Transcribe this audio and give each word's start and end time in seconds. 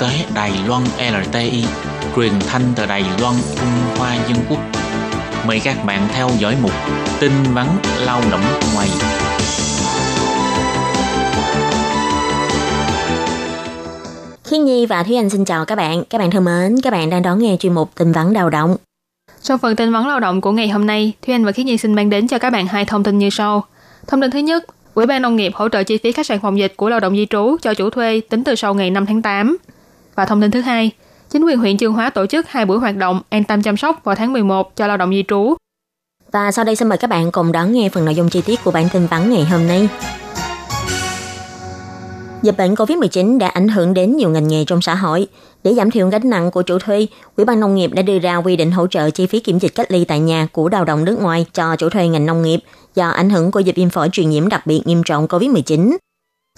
tế 0.00 0.24
Đài 0.34 0.52
Loan 0.66 0.82
LTI, 1.12 1.64
truyền 2.16 2.32
thanh 2.48 2.62
từ 2.76 2.86
Đài 2.86 3.04
Loan, 3.20 3.34
Trung 3.56 3.96
Hoa 3.96 4.14
Dân 4.28 4.38
Quốc. 4.50 4.58
Mời 5.46 5.60
các 5.64 5.76
bạn 5.86 6.08
theo 6.12 6.28
dõi 6.38 6.56
mục 6.62 6.70
tin 7.20 7.32
vắn 7.54 7.66
lao 8.06 8.20
động 8.30 8.40
ngoài. 8.74 8.88
Khiết 14.44 14.60
Nhi 14.60 14.86
và 14.86 15.02
Thúy 15.02 15.16
Anh 15.16 15.30
xin 15.30 15.44
chào 15.44 15.64
các 15.64 15.74
bạn. 15.74 16.04
Các 16.10 16.18
bạn 16.18 16.30
thân 16.30 16.44
mến, 16.44 16.80
các 16.82 16.92
bạn 16.92 17.10
đang 17.10 17.22
đón 17.22 17.38
nghe 17.38 17.56
chuyên 17.60 17.74
mục 17.74 17.90
tin 17.94 18.12
vắn 18.12 18.32
lao 18.32 18.50
động. 18.50 18.76
Trong 19.42 19.58
phần 19.58 19.76
tin 19.76 19.92
vắn 19.92 20.08
lao 20.08 20.20
động 20.20 20.40
của 20.40 20.52
ngày 20.52 20.68
hôm 20.68 20.86
nay, 20.86 21.12
Thúy 21.22 21.34
Anh 21.34 21.44
và 21.44 21.52
Khiết 21.52 21.66
Nhi 21.66 21.76
xin 21.76 21.94
mang 21.94 22.10
đến 22.10 22.28
cho 22.28 22.38
các 22.38 22.50
bạn 22.50 22.66
hai 22.66 22.84
thông 22.84 23.04
tin 23.04 23.18
như 23.18 23.30
sau. 23.30 23.64
Thông 24.06 24.20
tin 24.20 24.30
thứ 24.30 24.38
nhất, 24.38 24.64
Ủy 24.94 25.06
ban 25.06 25.22
Nông 25.22 25.36
nghiệp 25.36 25.52
hỗ 25.54 25.68
trợ 25.68 25.82
chi 25.82 25.98
phí 25.98 26.12
khách 26.12 26.26
sạn 26.26 26.40
phòng 26.40 26.58
dịch 26.58 26.72
của 26.76 26.88
lao 26.88 27.00
động 27.00 27.16
di 27.16 27.26
trú 27.26 27.56
cho 27.62 27.74
chủ 27.74 27.90
thuê 27.90 28.20
tính 28.20 28.44
từ 28.44 28.54
sau 28.54 28.74
ngày 28.74 28.90
5 28.90 29.06
tháng 29.06 29.22
8. 29.22 29.56
Và 30.18 30.24
thông 30.24 30.40
tin 30.40 30.50
thứ 30.50 30.60
hai, 30.60 30.90
chính 31.30 31.44
quyền 31.44 31.58
huyện 31.58 31.78
Chương 31.78 31.92
Hóa 31.92 32.10
tổ 32.10 32.26
chức 32.26 32.48
hai 32.48 32.64
buổi 32.64 32.78
hoạt 32.78 32.96
động 32.96 33.20
an 33.28 33.44
tâm 33.44 33.62
chăm 33.62 33.76
sóc 33.76 34.00
vào 34.04 34.14
tháng 34.14 34.32
11 34.32 34.76
cho 34.76 34.86
lao 34.86 34.96
động 34.96 35.10
di 35.10 35.24
trú. 35.28 35.54
Và 36.32 36.52
sau 36.52 36.64
đây 36.64 36.76
xin 36.76 36.88
mời 36.88 36.98
các 36.98 37.10
bạn 37.10 37.32
cùng 37.32 37.52
đón 37.52 37.72
nghe 37.72 37.88
phần 37.88 38.04
nội 38.04 38.14
dung 38.14 38.28
chi 38.28 38.42
tiết 38.42 38.64
của 38.64 38.70
bản 38.70 38.88
tin 38.92 39.06
vắn 39.06 39.30
ngày 39.30 39.44
hôm 39.44 39.66
nay. 39.66 39.88
Dịch 42.42 42.56
bệnh 42.58 42.74
COVID-19 42.74 43.38
đã 43.38 43.48
ảnh 43.48 43.68
hưởng 43.68 43.94
đến 43.94 44.16
nhiều 44.16 44.30
ngành 44.30 44.48
nghề 44.48 44.64
trong 44.64 44.82
xã 44.82 44.94
hội. 44.94 45.26
Để 45.64 45.74
giảm 45.74 45.90
thiểu 45.90 46.08
gánh 46.08 46.30
nặng 46.30 46.50
của 46.50 46.62
chủ 46.62 46.78
thuê, 46.78 47.06
Ủy 47.36 47.44
ban 47.44 47.60
Nông 47.60 47.74
nghiệp 47.74 47.90
đã 47.92 48.02
đưa 48.02 48.18
ra 48.18 48.36
quy 48.36 48.56
định 48.56 48.70
hỗ 48.70 48.86
trợ 48.86 49.10
chi 49.10 49.26
phí 49.26 49.40
kiểm 49.40 49.58
dịch 49.58 49.74
cách 49.74 49.90
ly 49.90 50.04
tại 50.04 50.20
nhà 50.20 50.46
của 50.52 50.68
lao 50.68 50.84
động 50.84 51.04
nước 51.04 51.18
ngoài 51.20 51.46
cho 51.52 51.76
chủ 51.76 51.88
thuê 51.88 52.08
ngành 52.08 52.26
nông 52.26 52.42
nghiệp 52.42 52.60
do 52.94 53.08
ảnh 53.08 53.30
hưởng 53.30 53.50
của 53.50 53.60
dịch 53.60 53.76
viêm 53.76 53.90
phổi 53.90 54.08
truyền 54.12 54.30
nhiễm 54.30 54.48
đặc 54.48 54.66
biệt 54.66 54.82
nghiêm 54.84 55.02
trọng 55.02 55.26
COVID-19. 55.26 55.96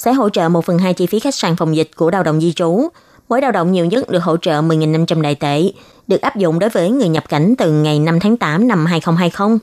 Sẽ 0.00 0.12
hỗ 0.12 0.28
trợ 0.28 0.48
1 0.48 0.64
phần 0.64 0.78
2 0.78 0.94
chi 0.94 1.06
phí 1.06 1.20
khách 1.20 1.34
sạn 1.34 1.56
phòng 1.56 1.76
dịch 1.76 1.90
của 1.96 2.10
lao 2.10 2.22
động 2.22 2.40
di 2.40 2.52
trú. 2.52 2.88
Mỗi 3.30 3.40
lao 3.40 3.52
động 3.52 3.72
nhiều 3.72 3.86
nhất 3.86 4.10
được 4.10 4.22
hỗ 4.22 4.36
trợ 4.36 4.62
10.500 4.62 5.20
đại 5.20 5.34
tệ, 5.34 5.62
được 6.06 6.20
áp 6.20 6.36
dụng 6.36 6.58
đối 6.58 6.70
với 6.70 6.90
người 6.90 7.08
nhập 7.08 7.28
cảnh 7.28 7.54
từ 7.58 7.72
ngày 7.72 7.98
5 7.98 8.20
tháng 8.20 8.36
8 8.36 8.68
năm 8.68 8.86
2020. 8.86 9.58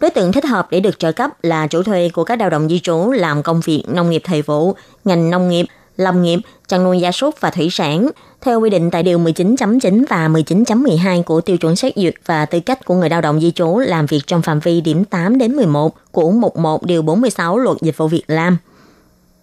Đối 0.00 0.10
tượng 0.10 0.32
thích 0.32 0.44
hợp 0.44 0.66
để 0.70 0.80
được 0.80 0.98
trợ 0.98 1.12
cấp 1.12 1.30
là 1.42 1.66
chủ 1.66 1.82
thuê 1.82 2.10
của 2.14 2.24
các 2.24 2.40
lao 2.40 2.50
động 2.50 2.68
di 2.68 2.80
trú 2.80 3.10
làm 3.10 3.42
công 3.42 3.60
việc 3.60 3.84
nông 3.88 4.10
nghiệp 4.10 4.22
thời 4.24 4.42
vụ, 4.42 4.74
ngành 5.04 5.30
nông 5.30 5.48
nghiệp, 5.48 5.66
lâm 5.96 6.22
nghiệp, 6.22 6.38
chăn 6.68 6.84
nuôi 6.84 7.00
gia 7.00 7.12
súc 7.12 7.40
và 7.40 7.50
thủy 7.50 7.68
sản, 7.70 8.10
theo 8.40 8.60
quy 8.60 8.70
định 8.70 8.90
tại 8.90 9.02
Điều 9.02 9.18
19.9 9.18 10.04
và 10.08 10.28
19.12 10.28 11.22
của 11.22 11.40
tiêu 11.40 11.56
chuẩn 11.56 11.76
xét 11.76 11.92
duyệt 11.96 12.14
và 12.26 12.46
tư 12.46 12.60
cách 12.60 12.84
của 12.84 12.94
người 12.94 13.08
lao 13.08 13.20
động 13.20 13.40
di 13.40 13.50
trú 13.50 13.78
làm 13.78 14.06
việc 14.06 14.20
trong 14.26 14.42
phạm 14.42 14.60
vi 14.60 14.80
điểm 14.80 15.04
8 15.04 15.38
đến 15.38 15.52
11 15.52 15.94
của 16.12 16.30
mục 16.30 16.56
1 16.56 16.82
Điều 16.86 17.02
46 17.02 17.58
Luật 17.58 17.76
Dịch 17.80 17.96
vụ 17.96 18.08
Việc 18.08 18.24
làm. 18.26 18.58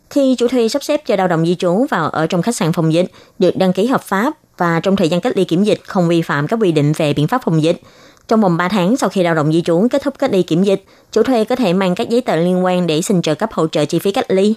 Khi 0.10 0.36
chủ 0.36 0.48
thuê 0.48 0.68
sắp 0.68 0.84
xếp 0.84 1.06
cho 1.06 1.16
lao 1.16 1.28
động 1.28 1.46
di 1.46 1.56
trú 1.56 1.86
vào 1.90 2.10
ở 2.10 2.28
trong 2.28 2.42
khách 2.42 2.56
sạn 2.56 2.74
phòng 2.74 2.94
dịch, 2.94 3.12
được 3.40 3.56
đăng 3.56 3.74
ký 3.74 3.88
hợp 3.88 4.04
pháp 4.04 4.34
và 4.58 4.80
trong 4.80 4.96
thời 4.96 5.10
gian 5.10 5.22
cách 5.22 5.38
ly 5.38 5.44
kiểm 5.44 5.64
dịch 5.64 5.82
không 5.88 6.08
vi 6.08 6.22
phạm 6.22 6.48
các 6.48 6.60
quy 6.62 6.72
định 6.72 6.92
về 6.98 7.14
biện 7.14 7.28
pháp 7.28 7.42
phòng 7.46 7.64
dịch, 7.64 7.82
trong 8.28 8.42
vòng 8.42 8.58
3 8.58 8.68
tháng 8.68 8.98
sau 8.98 9.10
khi 9.10 9.24
lao 9.24 9.36
động 9.36 9.54
di 9.54 9.62
trú 9.62 9.88
kết 9.92 10.04
thúc 10.04 10.20
cách 10.20 10.32
ly 10.32 10.44
kiểm 10.44 10.64
dịch, 10.64 10.84
chủ 11.12 11.24
thuê 11.24 11.44
có 11.44 11.56
thể 11.56 11.74
mang 11.74 11.96
các 11.96 12.10
giấy 12.10 12.22
tờ 12.22 12.36
liên 12.36 12.66
quan 12.66 12.88
để 12.88 13.02
xin 13.02 13.22
trợ 13.22 13.36
cấp 13.36 13.54
hỗ 13.54 13.68
trợ 13.68 13.86
chi 13.86 14.00
phí 14.00 14.12
cách 14.12 14.26
ly. 14.32 14.54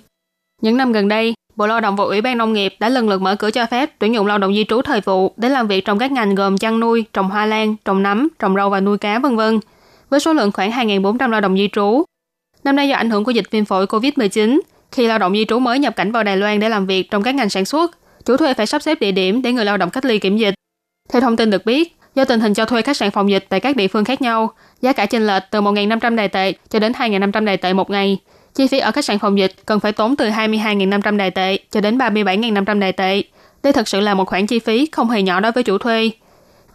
Những 0.63 0.77
năm 0.77 0.93
gần 0.93 1.09
đây, 1.09 1.35
Bộ 1.57 1.67
Lao 1.67 1.81
động 1.81 1.97
và 1.97 2.05
Ủy 2.05 2.21
ban 2.21 2.39
Nông 2.39 2.53
nghiệp 2.53 2.75
đã 2.81 2.89
lần 2.89 3.09
lượt 3.09 3.21
mở 3.21 3.37
cửa 3.37 3.51
cho 3.51 3.67
phép 3.67 3.91
tuyển 3.99 4.15
dụng 4.15 4.27
lao 4.27 4.39
động 4.39 4.55
di 4.55 4.65
trú 4.69 4.83
thời 4.83 5.01
vụ 5.01 5.33
để 5.37 5.49
làm 5.49 5.69
việc 5.69 5.85
trong 5.85 5.99
các 5.99 6.13
ngành 6.13 6.35
gồm 6.35 6.59
chăn 6.59 6.81
nuôi, 6.81 7.05
trồng 7.13 7.31
hoa 7.31 7.47
lan, 7.47 7.77
trồng 7.85 8.03
nấm, 8.03 8.29
trồng 8.39 8.57
rau 8.57 8.71
và 8.71 8.81
nuôi 8.81 8.99
cá 8.99 9.19
vân 9.19 9.37
vân, 9.37 9.61
với 10.11 10.21
số 10.21 10.33
lượng 10.33 10.53
khoảng 10.53 10.71
2.400 10.71 11.31
lao 11.31 11.41
động 11.41 11.57
di 11.57 11.69
trú. 11.73 12.03
Năm 12.65 12.77
nay 12.77 12.89
do 12.89 12.97
ảnh 12.97 13.11
hưởng 13.11 13.25
của 13.25 13.31
dịch 13.31 13.51
viêm 13.51 13.65
phổi 13.65 13.87
COVID-19, 13.87 14.61
khi 14.93 15.07
lao 15.07 15.19
động 15.19 15.33
di 15.33 15.45
trú 15.45 15.59
mới 15.59 15.79
nhập 15.79 15.97
cảnh 15.97 16.13
vào 16.13 16.23
Đài 16.23 16.37
Loan 16.37 16.61
để 16.61 16.69
làm 16.69 16.87
việc 16.87 17.11
trong 17.11 17.23
các 17.23 17.35
ngành 17.35 17.51
sản 17.51 17.65
xuất, 17.65 17.99
chủ 18.25 18.37
thuê 18.37 18.55
phải 18.55 18.67
sắp 18.67 18.83
xếp 18.83 19.01
địa 19.01 19.13
điểm 19.13 19.43
để 19.43 19.53
người 19.53 19.65
lao 19.65 19.77
động 19.77 19.91
cách 19.91 20.05
ly 20.05 20.19
kiểm 20.19 20.37
dịch. 20.37 20.55
Theo 21.13 21.21
thông 21.21 21.37
tin 21.37 21.51
được 21.51 21.67
biết, 21.67 21.97
do 22.15 22.25
tình 22.25 22.41
hình 22.41 22.55
cho 22.55 22.65
thuê 22.65 22.83
khách 22.83 22.97
sạn 22.97 23.11
phòng 23.11 23.31
dịch 23.31 23.47
tại 23.49 23.61
các 23.61 23.77
địa 23.77 23.89
phương 23.89 24.05
khác 24.05 24.23
nhau, 24.23 24.55
giá 24.81 24.93
cả 24.93 25.07
chênh 25.07 25.27
lệch 25.27 25.43
từ 25.51 25.61
1.500 25.61 26.17
đài 26.17 26.29
tệ 26.29 26.53
cho 26.71 26.79
đến 26.79 26.93
2.500 26.93 27.45
đài 27.45 27.57
tệ 27.57 27.73
một 27.73 27.91
ngày, 27.91 28.19
Chi 28.55 28.67
phí 28.67 28.79
ở 28.79 28.91
khách 28.91 29.05
sạn 29.05 29.19
phòng 29.19 29.39
dịch 29.39 29.53
cần 29.67 29.81
phải 29.81 29.93
tốn 29.93 30.17
từ 30.17 30.29
22.500 30.29 31.17
đài 31.17 31.31
tệ 31.31 31.59
cho 31.71 31.81
đến 31.81 31.99
37.500 31.99 32.79
đài 32.79 32.93
tệ. 32.93 33.23
Đây 33.63 33.73
thật 33.73 33.89
sự 33.89 34.01
là 34.01 34.15
một 34.15 34.25
khoản 34.29 34.47
chi 34.47 34.59
phí 34.59 34.89
không 34.93 35.11
hề 35.11 35.23
nhỏ 35.23 35.41
đối 35.41 35.53
với 35.53 35.63
chủ 35.63 35.79
thuê. 35.79 36.11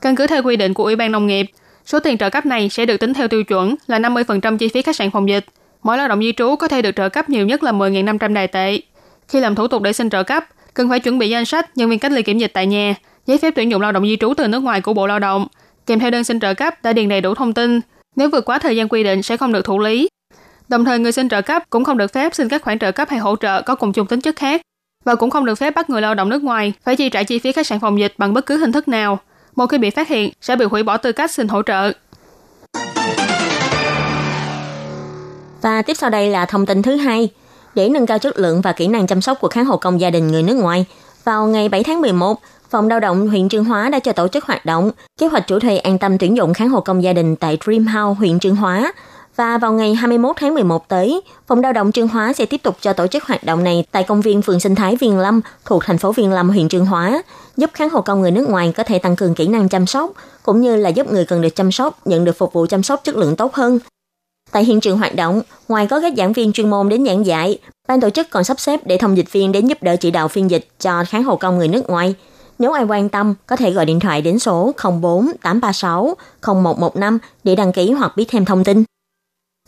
Căn 0.02 0.16
cứ 0.16 0.28
theo 0.28 0.44
quy 0.44 0.56
định 0.56 0.74
của 0.74 0.84
Ủy 0.84 0.96
ban 0.96 1.12
Nông 1.12 1.28
nghiệp, 1.28 1.46
số 1.86 2.00
tiền 2.00 2.18
trợ 2.18 2.30
cấp 2.30 2.46
này 2.46 2.70
sẽ 2.70 2.86
được 2.86 2.98
tính 2.98 3.14
theo 3.14 3.28
tiêu 3.28 3.44
chuẩn 3.44 3.76
là 3.88 4.00
50% 4.00 4.58
chi 4.58 4.68
phí 4.68 4.82
khách 4.82 4.96
sạn 4.96 5.12
phòng 5.12 5.30
dịch. 5.30 5.46
Mỗi 5.88 5.98
lao 5.98 6.08
động 6.08 6.22
di 6.22 6.32
trú 6.32 6.56
có 6.56 6.68
thể 6.68 6.82
được 6.82 6.96
trợ 6.96 7.10
cấp 7.10 7.30
nhiều 7.30 7.46
nhất 7.46 7.64
là 7.64 7.72
10.500 7.72 8.34
đài 8.34 8.48
tệ. 8.48 8.80
Khi 9.28 9.40
làm 9.40 9.56
thủ 9.56 9.68
tục 9.68 9.82
để 9.82 9.94
xin 9.94 10.10
trợ 10.10 10.24
cấp, 10.24 10.46
cần 10.74 10.90
phải 10.90 11.00
chuẩn 11.00 11.20
bị 11.20 11.30
danh 11.30 11.46
sách 11.46 11.78
nhân 11.78 11.90
viên 11.90 12.00
cách 12.00 12.12
ly 12.12 12.22
kiểm 12.22 12.38
dịch 12.38 12.52
tại 12.54 12.68
nhà, 12.68 12.96
giấy 13.26 13.38
phép 13.38 13.54
tuyển 13.56 13.72
dụng 13.72 13.82
lao 13.82 13.92
động 13.92 14.04
di 14.04 14.18
trú 14.18 14.34
từ 14.34 14.48
nước 14.48 14.60
ngoài 14.60 14.82
của 14.82 14.94
Bộ 14.94 15.08
Lao 15.08 15.20
động, 15.20 15.48
kèm 15.86 16.00
theo 16.00 16.12
đơn 16.12 16.24
xin 16.24 16.40
trợ 16.40 16.54
cấp 16.54 16.84
đã 16.84 16.94
điền 16.94 17.10
đầy 17.10 17.22
đủ 17.22 17.36
thông 17.36 17.54
tin. 17.54 17.82
Nếu 18.16 18.30
vượt 18.30 18.46
quá 18.46 18.60
thời 18.60 18.76
gian 18.76 18.88
quy 18.88 19.04
định 19.04 19.24
sẽ 19.24 19.38
không 19.38 19.52
được 19.52 19.66
thụ 19.66 19.80
lý. 19.80 20.10
Đồng 20.70 20.86
thời 20.86 21.00
người 21.00 21.12
xin 21.12 21.30
trợ 21.30 21.42
cấp 21.42 21.64
cũng 21.70 21.84
không 21.84 21.98
được 21.98 22.14
phép 22.14 22.36
xin 22.36 22.50
các 22.50 22.62
khoản 22.62 22.80
trợ 22.80 22.92
cấp 22.92 23.10
hay 23.10 23.20
hỗ 23.20 23.36
trợ 23.36 23.62
có 23.62 23.76
cùng 23.76 23.94
chung 23.94 24.08
tính 24.08 24.22
chất 24.22 24.36
khác 24.36 24.62
và 25.06 25.16
cũng 25.16 25.30
không 25.30 25.46
được 25.46 25.56
phép 25.56 25.76
bắt 25.76 25.90
người 25.90 26.02
lao 26.02 26.16
động 26.16 26.30
nước 26.30 26.44
ngoài 26.44 26.74
phải 26.84 26.96
chi 26.96 27.10
trả 27.10 27.24
chi 27.24 27.40
phí 27.40 27.52
khách 27.52 27.68
sạn 27.68 27.80
phòng 27.80 28.00
dịch 28.00 28.14
bằng 28.18 28.34
bất 28.34 28.46
cứ 28.46 28.58
hình 28.58 28.72
thức 28.72 28.88
nào. 28.88 29.20
Một 29.56 29.68
khi 29.68 29.78
bị 29.78 29.90
phát 29.90 30.08
hiện 30.08 30.32
sẽ 30.42 30.56
bị 30.56 30.66
hủy 30.66 30.84
bỏ 30.84 30.98
tư 30.98 31.12
cách 31.12 31.32
xin 31.32 31.48
hỗ 31.48 31.62
trợ. 31.62 31.92
Và 35.62 35.82
tiếp 35.82 35.98
sau 35.98 36.10
đây 36.10 36.30
là 36.30 36.46
thông 36.46 36.66
tin 36.66 36.82
thứ 36.82 36.96
hai. 36.96 37.30
Để 37.76 37.90
nâng 37.90 38.06
cao 38.06 38.20
chất 38.20 38.40
lượng 38.40 38.62
và 38.62 38.72
kỹ 38.72 38.88
năng 38.88 39.08
chăm 39.08 39.22
sóc 39.22 39.38
của 39.42 39.48
kháng 39.48 39.66
hộ 39.66 39.78
công 39.78 40.02
gia 40.02 40.10
đình 40.10 40.28
người 40.28 40.44
nước 40.44 40.56
ngoài, 40.56 40.86
vào 41.24 41.48
ngày 41.48 41.70
7 41.70 41.84
tháng 41.84 42.02
11, 42.02 42.42
Phòng 42.70 42.90
lao 42.90 43.00
động 43.00 43.30
huyện 43.30 43.50
Trương 43.50 43.66
Hóa 43.66 43.90
đã 43.90 44.00
cho 44.00 44.14
tổ 44.14 44.28
chức 44.28 44.46
hoạt 44.46 44.66
động 44.66 44.92
kế 45.20 45.28
hoạch 45.28 45.48
chủ 45.48 45.60
thuê 45.60 45.78
an 45.78 45.98
tâm 45.98 46.18
tuyển 46.18 46.38
dụng 46.38 46.54
kháng 46.54 46.70
hộ 46.70 46.82
công 46.82 47.04
gia 47.04 47.14
đình 47.14 47.36
tại 47.36 47.58
Dream 47.66 47.88
House 47.88 48.18
huyện 48.20 48.40
Trương 48.40 48.56
Hóa 48.56 48.94
và 49.36 49.58
vào 49.58 49.74
ngày 49.74 49.96
21 49.96 50.36
tháng 50.40 50.54
11 50.54 50.88
tới, 50.88 51.22
Phòng 51.48 51.62
lao 51.62 51.74
động 51.74 51.92
Trương 51.92 52.08
Hóa 52.08 52.34
sẽ 52.34 52.46
tiếp 52.46 52.64
tục 52.64 52.78
cho 52.82 52.94
tổ 52.94 53.08
chức 53.08 53.24
hoạt 53.24 53.44
động 53.44 53.64
này 53.64 53.86
tại 53.92 54.04
công 54.04 54.22
viên 54.22 54.42
phường 54.42 54.60
sinh 54.60 54.76
thái 54.76 54.96
Viên 54.96 55.20
Lâm 55.20 55.42
thuộc 55.66 55.84
thành 55.86 55.98
phố 55.98 56.12
Viên 56.12 56.32
Lâm, 56.32 56.50
huyện 56.50 56.70
Trương 56.70 56.86
Hóa, 56.86 57.24
giúp 57.58 57.70
kháng 57.74 57.90
hộ 57.90 58.02
công 58.02 58.22
người 58.22 58.32
nước 58.32 58.50
ngoài 58.50 58.74
có 58.78 58.84
thể 58.84 59.00
tăng 59.00 59.16
cường 59.16 59.36
kỹ 59.36 59.48
năng 59.48 59.70
chăm 59.70 59.86
sóc, 59.86 60.12
cũng 60.44 60.62
như 60.62 60.76
là 60.76 60.90
giúp 60.90 61.12
người 61.12 61.26
cần 61.26 61.42
được 61.42 61.56
chăm 61.56 61.72
sóc 61.72 62.08
nhận 62.08 62.26
được 62.26 62.38
phục 62.38 62.54
vụ 62.54 62.66
chăm 62.66 62.84
sóc 62.84 63.02
chất 63.04 63.16
lượng 63.16 63.36
tốt 63.36 63.54
hơn. 63.54 63.80
Tại 64.52 64.64
hiện 64.64 64.80
trường 64.80 64.98
hoạt 64.98 65.16
động, 65.16 65.42
ngoài 65.68 65.88
có 65.88 66.02
các 66.02 66.14
giảng 66.18 66.34
viên 66.34 66.54
chuyên 66.54 66.70
môn 66.70 66.90
đến 66.90 67.06
giảng 67.06 67.26
dạy, 67.26 67.58
ban 67.88 68.02
tổ 68.02 68.10
chức 68.10 68.30
còn 68.30 68.44
sắp 68.44 68.60
xếp 68.60 68.80
để 68.86 68.98
thông 68.98 69.18
dịch 69.18 69.32
viên 69.32 69.52
đến 69.52 69.68
giúp 69.68 69.84
đỡ 69.84 69.96
chỉ 69.96 70.12
đạo 70.12 70.28
phiên 70.28 70.52
dịch 70.52 70.68
cho 70.80 71.04
kháng 71.08 71.24
hộ 71.24 71.36
công 71.36 71.58
người 71.58 71.68
nước 71.68 71.90
ngoài. 71.90 72.16
Nếu 72.60 72.72
ai 72.72 72.84
quan 72.84 73.10
tâm, 73.10 73.34
có 73.48 73.56
thể 73.56 73.72
gọi 73.72 73.86
điện 73.86 74.00
thoại 74.00 74.22
đến 74.22 74.40
số 74.40 74.72
04 75.02 75.32
836 75.42 76.16
0115 76.42 77.18
để 77.44 77.56
đăng 77.56 77.74
ký 77.74 77.92
hoặc 77.92 78.18
biết 78.18 78.26
thêm 78.28 78.46
thông 78.46 78.64
tin. 78.64 78.84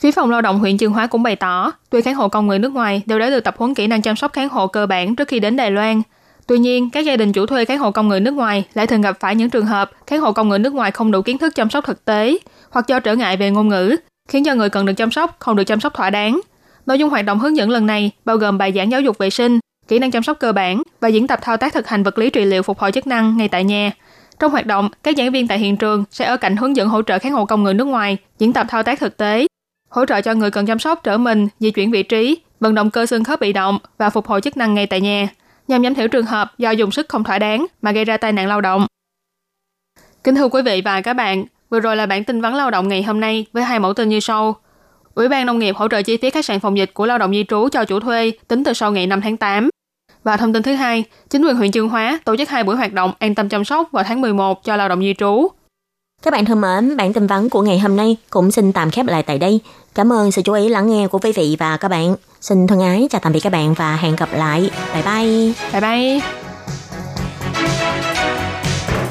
Phía 0.02 0.12
phòng 0.12 0.30
lao 0.30 0.42
động 0.42 0.60
huyện 0.60 0.78
trường 0.78 0.94
Hóa 0.94 1.08
cũng 1.08 1.24
bày 1.24 1.36
tỏ, 1.36 1.72
tuy 1.90 2.02
kháng 2.02 2.16
hộ 2.16 2.30
công 2.30 2.48
người 2.48 2.60
nước 2.60 2.72
ngoài 2.74 3.02
đều 3.06 3.20
đã 3.20 3.30
được 3.30 3.40
tập 3.40 3.56
huấn 3.58 3.74
kỹ 3.74 3.88
năng 3.88 4.02
chăm 4.02 4.16
sóc 4.16 4.34
kháng 4.34 4.50
hộ 4.50 4.68
cơ 4.68 4.86
bản 4.86 5.16
trước 5.16 5.28
khi 5.28 5.40
đến 5.40 5.56
Đài 5.56 5.72
Loan. 5.72 6.02
Tuy 6.48 6.60
nhiên, 6.60 6.90
các 6.90 7.00
gia 7.00 7.16
đình 7.16 7.32
chủ 7.32 7.46
thuê 7.46 7.66
kháng 7.66 7.80
hộ 7.80 7.92
công 7.92 8.08
người 8.08 8.20
nước 8.20 8.32
ngoài 8.32 8.66
lại 8.74 8.88
thường 8.88 9.02
gặp 9.02 9.18
phải 9.20 9.36
những 9.36 9.50
trường 9.50 9.66
hợp 9.66 9.92
kháng 10.08 10.20
hộ 10.20 10.32
công 10.32 10.50
người 10.50 10.60
nước 10.60 10.74
ngoài 10.74 10.92
không 10.92 11.12
đủ 11.12 11.22
kiến 11.22 11.38
thức 11.38 11.56
chăm 11.56 11.70
sóc 11.70 11.86
thực 11.86 12.06
tế 12.06 12.38
hoặc 12.70 12.88
do 12.88 13.00
trở 13.00 13.16
ngại 13.16 13.38
về 13.38 13.52
ngôn 13.52 13.70
ngữ, 13.70 13.96
khiến 14.30 14.44
cho 14.44 14.56
người 14.56 14.70
cần 14.70 14.86
được 14.86 14.94
chăm 14.94 15.12
sóc 15.12 15.36
không 15.40 15.56
được 15.56 15.64
chăm 15.64 15.80
sóc 15.80 15.94
thỏa 15.94 16.10
đáng. 16.10 16.40
Nội 16.86 17.00
dung 17.00 17.10
hoạt 17.10 17.26
động 17.26 17.40
hướng 17.40 17.58
dẫn 17.58 17.70
lần 17.70 17.86
này 17.86 18.12
bao 18.26 18.38
gồm 18.38 18.58
bài 18.58 18.74
giảng 18.76 18.92
giáo 18.92 19.02
dục 19.02 19.18
vệ 19.18 19.30
sinh, 19.30 19.60
kỹ 19.88 20.00
năng 20.00 20.12
chăm 20.12 20.24
sóc 20.24 20.40
cơ 20.40 20.52
bản 20.52 20.84
và 21.00 21.08
diễn 21.08 21.28
tập 21.28 21.40
thao 21.42 21.58
tác 21.58 21.74
thực 21.74 21.88
hành 21.88 22.04
vật 22.04 22.18
lý 22.18 22.30
trị 22.30 22.46
liệu 22.46 22.64
phục 22.64 22.80
hồi 22.80 22.92
chức 22.92 23.08
năng 23.08 23.38
ngay 23.38 23.48
tại 23.48 23.64
nhà. 23.64 23.92
Trong 24.40 24.52
hoạt 24.52 24.66
động, 24.66 24.90
các 25.04 25.18
giảng 25.18 25.32
viên 25.32 25.48
tại 25.48 25.60
hiện 25.60 25.78
trường 25.78 26.04
sẽ 26.12 26.26
ở 26.26 26.38
cạnh 26.38 26.56
hướng 26.56 26.76
dẫn 26.76 26.90
hỗ 26.90 27.02
trợ 27.02 27.20
khán 27.20 27.32
hộ 27.32 27.46
công 27.46 27.64
người 27.64 27.74
nước 27.74 27.86
ngoài, 27.86 28.18
diễn 28.40 28.54
tập 28.54 28.68
thao 28.70 28.84
tác 28.84 29.00
thực 29.00 29.18
tế 29.18 29.48
hỗ 29.90 30.06
trợ 30.06 30.22
cho 30.22 30.34
người 30.34 30.52
cần 30.52 30.66
chăm 30.66 30.80
sóc 30.80 31.04
trở 31.04 31.18
mình, 31.18 31.48
di 31.60 31.72
chuyển 31.72 31.92
vị 31.92 32.04
trí, 32.04 32.38
vận 32.60 32.76
động 32.76 32.90
cơ 32.90 33.06
xương 33.06 33.24
khớp 33.24 33.40
bị 33.40 33.54
động 33.54 33.80
và 33.98 34.10
phục 34.10 34.28
hồi 34.28 34.42
chức 34.42 34.58
năng 34.58 34.74
ngay 34.74 34.88
tại 34.88 35.02
nhà, 35.02 35.28
nhằm 35.68 35.84
giảm 35.84 35.96
thiểu 35.96 36.08
trường 36.08 36.26
hợp 36.26 36.54
do 36.58 36.72
dùng 36.72 36.92
sức 36.92 37.10
không 37.10 37.24
thỏa 37.24 37.40
đáng 37.40 37.66
mà 37.82 37.92
gây 37.92 38.06
ra 38.06 38.18
tai 38.18 38.32
nạn 38.32 38.48
lao 38.48 38.62
động. 38.62 38.88
Kính 40.24 40.36
thưa 40.36 40.50
quý 40.50 40.62
vị 40.62 40.82
và 40.86 41.02
các 41.02 41.14
bạn, 41.14 41.46
vừa 41.70 41.80
rồi 41.80 41.96
là 41.96 42.06
bản 42.06 42.24
tin 42.24 42.42
vắn 42.42 42.54
lao 42.54 42.72
động 42.72 42.88
ngày 42.88 43.04
hôm 43.04 43.20
nay 43.20 43.46
với 43.54 43.64
hai 43.64 43.80
mẫu 43.80 43.94
tin 43.94 44.10
như 44.10 44.20
sau. 44.20 44.56
Ủy 45.16 45.28
ban 45.28 45.46
Nông 45.46 45.60
nghiệp 45.60 45.76
hỗ 45.76 45.88
trợ 45.88 46.02
chi 46.02 46.18
phí 46.18 46.30
khách 46.30 46.46
sạn 46.46 46.60
phòng 46.60 46.78
dịch 46.78 46.94
của 46.94 47.06
lao 47.06 47.18
động 47.18 47.32
di 47.32 47.46
trú 47.50 47.70
cho 47.72 47.86
chủ 47.86 48.00
thuê 48.00 48.32
tính 48.48 48.64
từ 48.64 48.74
sau 48.74 48.92
ngày 48.92 49.08
5 49.08 49.22
tháng 49.22 49.38
8. 49.38 49.70
Và 50.24 50.38
thông 50.38 50.54
tin 50.54 50.64
thứ 50.64 50.74
hai, 50.74 51.04
chính 51.30 51.46
quyền 51.46 51.56
huyện 51.56 51.72
Chương 51.72 51.90
Hóa 51.90 52.20
tổ 52.26 52.38
chức 52.38 52.50
hai 52.50 52.64
buổi 52.64 52.76
hoạt 52.76 52.94
động 52.94 53.14
an 53.20 53.36
tâm 53.36 53.50
chăm 53.50 53.66
sóc 53.66 53.88
vào 53.92 54.04
tháng 54.04 54.22
11 54.22 54.64
cho 54.64 54.76
lao 54.76 54.90
động 54.90 55.02
di 55.02 55.14
trú. 55.18 55.48
Các 56.24 56.32
bạn 56.32 56.46
thân 56.46 56.62
mến, 56.62 56.98
bản 56.98 57.14
tin 57.14 57.28
vắn 57.28 57.50
của 57.50 57.62
ngày 57.62 57.80
hôm 57.80 57.96
nay 57.96 58.18
cũng 58.30 58.52
xin 58.52 58.72
tạm 58.72 58.92
khép 58.92 59.06
lại 59.06 59.24
tại 59.24 59.38
đây. 59.38 59.60
Cảm 59.96 60.14
ơn 60.14 60.32
sự 60.32 60.42
chú 60.42 60.54
ý 60.54 60.70
lắng 60.70 60.88
nghe 60.88 61.08
của 61.08 61.20
quý 61.20 61.32
vị 61.32 61.56
và 61.60 61.78
các 61.78 61.88
bạn. 61.88 62.16
Xin 62.42 62.68
thân 62.68 62.80
ái 62.80 63.08
chào 63.10 63.22
tạm 63.24 63.34
biệt 63.34 63.40
các 63.40 63.54
bạn 63.54 63.74
và 63.74 63.96
hẹn 63.96 64.16
gặp 64.16 64.30
lại. 64.34 64.70
Bye 64.94 65.04
bye. 65.04 65.54
Bye 65.72 65.82
bye. 65.82 66.39